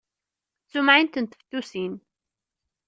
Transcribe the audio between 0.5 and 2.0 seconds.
D tumɛint n tfettusin!